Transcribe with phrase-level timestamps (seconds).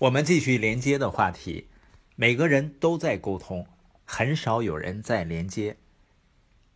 [0.00, 1.68] 我们继续连接的话题，
[2.16, 3.66] 每个人都在沟通，
[4.06, 5.76] 很少有人在连接。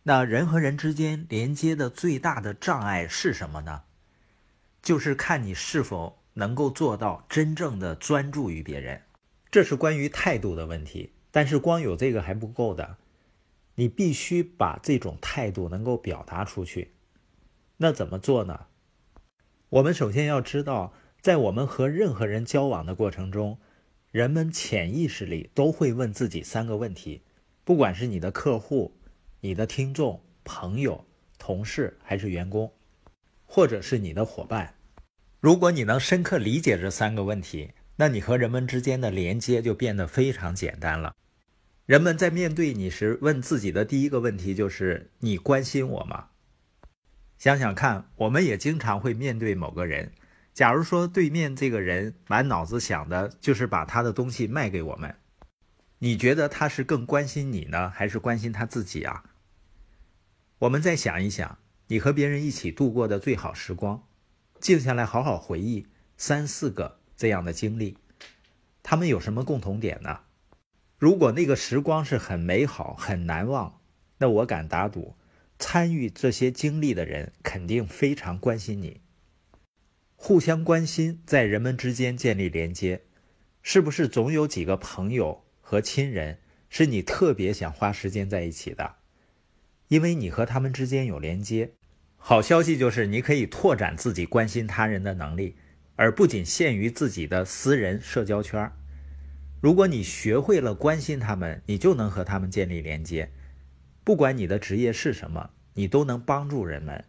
[0.03, 3.81] 那人和人之间连接的最大的障碍是什么呢？
[4.83, 9.01] 就是看你是否能够做到真正的专注于别人。
[9.49, 12.97] 这是关于态度的问题，但是光有这个还不够的，
[13.73, 16.91] 你必须把这种态度能够表达出去。
[17.77, 18.67] 那怎么做呢？
[19.69, 20.93] 我们首先要知道。
[21.25, 23.57] 在我们和任何人交往的过程中，
[24.11, 27.23] 人们潜意识里都会问自己三个问题：
[27.63, 28.95] 不管是你的客户、
[29.41, 31.03] 你的听众、朋友、
[31.39, 32.71] 同事，还是员工，
[33.43, 34.75] 或者是你的伙伴。
[35.39, 41.15] 如果你能深刻理解这三个问题，那你和人们之间的连接就变得非常简单了。
[41.87, 46.27] 人们在面对你时，问自己的第一个问题就是：“你关心我吗？”
[47.39, 50.11] 想想看，我们也经常会面对某个人。
[50.55, 55.13] 假如说对面这个人满脑子想的就是把他的东西卖给我们，
[55.99, 59.25] 你觉得他是更关心你呢，还是关心他自己啊？
[60.59, 64.07] 我们再想一想，你和别人一起度过的最好时光，
[64.61, 67.97] 静下来好好回忆三四个这样的经历，
[68.81, 70.21] 他们有什么共同点呢？
[70.97, 73.81] 如果那个时光是很美好、很难忘，
[74.19, 75.17] 那我敢打赌，
[75.59, 79.01] 参与这些经历的人肯定非常关心你。
[80.27, 83.03] 互相关心，在人们之间建立连接，
[83.61, 88.95] 是不是总有几个朋友和亲人是你特别想花时间在一起的？
[89.87, 91.73] 因为你和他们之间有连接。
[92.17, 95.57] 好消息就是你可以拓展自己关心他人的能力，
[95.95, 98.71] 而不仅限于自己的私人社交圈。
[99.61, 103.29] 如果你学会了关心他们，你就能和他们建立连接。
[104.03, 107.05] 不管你的职业是什么，你都能帮助人们。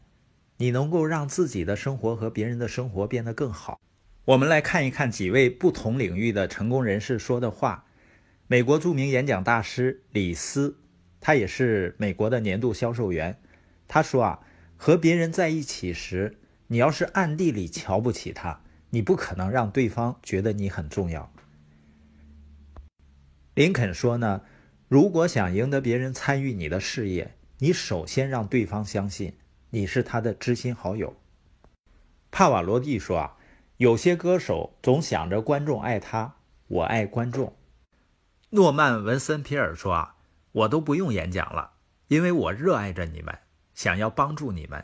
[0.58, 3.80] 你能够让自己的生活和别人的生活变得更好。
[4.24, 7.84] 我们来看一看几位不同领域的成功人士说的话。
[8.48, 10.78] 美国著名演讲大师李斯，
[11.20, 13.40] 他也是美国的年度销售员。
[13.88, 14.40] 他说啊，
[14.76, 21.32] 和别人在一起时，你要是暗地里瞧不起他，你不可能让对方觉得你很重要。
[23.54, 24.42] 林肯说呢，
[24.88, 29.34] 如果想赢得别人参与你的事业，你首先让对方相信。
[29.76, 31.14] 你是他的知心好友。
[32.30, 33.36] 帕瓦罗蒂说：“啊，
[33.76, 37.54] 有些歌手总想着观众爱他，我爱观众。”
[38.48, 40.14] 诺曼·文森皮尔说：“啊，
[40.52, 41.72] 我都不用演讲了，
[42.08, 43.38] 因为我热爱着你们，
[43.74, 44.82] 想要帮助你们。”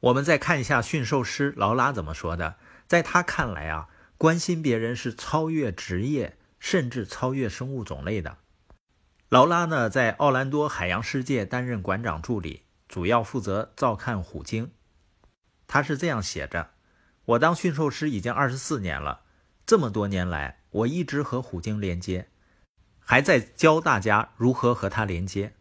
[0.00, 2.56] 我们再看一下驯兽师劳拉怎么说的。
[2.86, 8.36] 在他看来啊，关心别人是超越职业，甚至超越生物种类的。
[9.30, 12.64] 劳拉呢，在奥兰多海洋世界担任馆长助理。
[12.88, 14.70] 主要负责照看虎鲸，
[15.66, 16.70] 他是这样写着
[17.26, 19.22] ：“我当驯兽师已经二十四年了，
[19.66, 22.28] 这么多年来，我一直和虎鲸连接，
[23.00, 25.54] 还在教大家如何和它连接。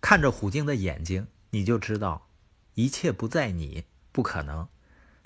[0.00, 2.28] 看着虎鲸的眼睛，你就知道，
[2.74, 4.66] 一切不在你，不可能。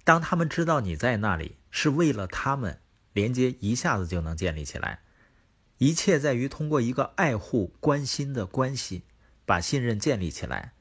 [0.03, 2.81] 当他们知道你在那里，是为了他们，
[3.12, 5.03] 连接一下子就能建立起来。
[5.78, 9.04] 一切在于通过一个爱护、关心的关系，
[9.47, 10.72] 把信任建立起来。”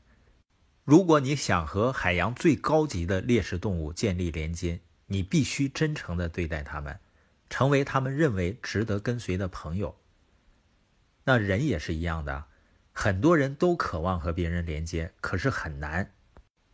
[0.86, 7.00] 如果你想和海洋最高级的猎食动物建立连接，你必须真诚地对待它们，
[7.50, 9.96] 成为他们认为值得跟随的朋友。
[11.24, 12.48] 那人也是一样的，
[12.92, 16.12] 很多人都渴望和别人连接，可是很难。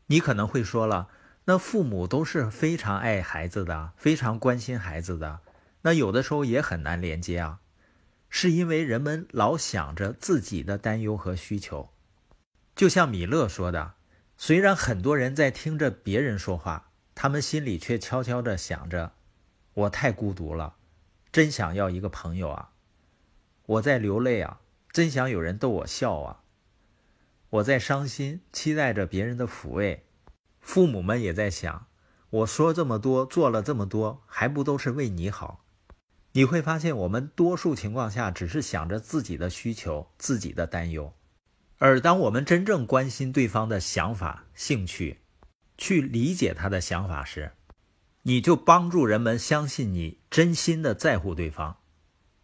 [0.08, 1.10] 你可能会说了，
[1.46, 5.42] 那父母都是非常爱孩子的，非常关心孩子的，
[5.84, 7.60] 那有的时候也很难连接啊，
[8.28, 11.92] 是因为人们老想着自己的担忧和需求，
[12.76, 13.99] 就像米勒说的。
[14.42, 19.12] 虽然很多人在听着别人说话，他们心里却悄悄地想着
[19.76, 20.78] ：“我太孤独了，
[21.30, 22.72] 真想要一个朋友啊！
[23.66, 24.62] 我在流泪啊，
[24.94, 26.44] 真想有人逗我笑啊！
[27.50, 30.06] 我在伤心，期待着别人的抚慰。
[30.62, 31.88] 父母们也在想：
[32.30, 35.66] 我说这么多，做了这么多，还不都是为你好？
[36.32, 41.14] 你会发现，我们多数情况下只是想着自己的需求、自己的担忧。”
[41.80, 45.20] 而当我们真正关心对方的想法、兴趣，
[45.78, 47.54] 去理解他的想法时，
[48.24, 51.78] 你就帮助人们相信你真心的在乎对方，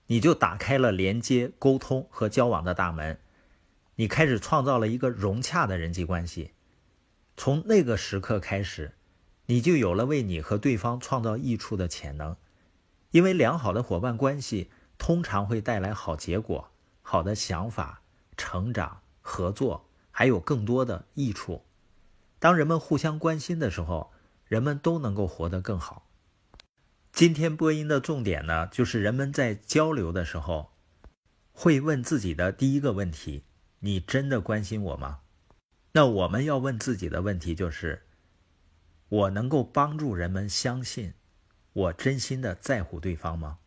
[0.07, 3.19] 你就打开了连接、沟通和交往的大门，
[3.95, 6.51] 你开始创造了一个融洽的人际关系。
[7.35, 8.93] 从那个时刻开始，
[9.47, 12.37] 你就有了为你和对方创造益处的潜能，
[13.11, 16.71] 因为良好的伙伴关系通常会带来好结果、
[17.01, 18.01] 好的想法、
[18.37, 19.01] 成长。
[19.27, 21.65] 合作还有更多的益处。
[22.37, 24.13] 当人们互相关心的时候，
[24.45, 26.07] 人们都能够活得更好。
[27.11, 30.73] 今天播音的重点呢，就是人们在交流的时候，
[31.51, 33.45] 会问自己的第一个问题：
[33.79, 35.21] 你真的关心我吗？
[35.93, 38.03] 那我们要问自己的问题就是：
[39.09, 41.13] 我能够帮助人们相信
[41.73, 43.57] 我真心的在乎对方吗？